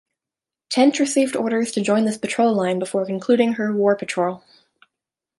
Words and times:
"Tench" 0.71 0.99
received 0.99 1.35
orders 1.35 1.71
to 1.73 1.79
join 1.79 2.05
this 2.05 2.17
patrol 2.17 2.55
line 2.55 2.79
before 2.79 3.05
concluding 3.05 3.53
her 3.53 3.71
war 3.71 3.95
patrol. 3.95 4.43